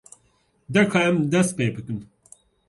[0.77, 1.99] De ka em dest pê bikin.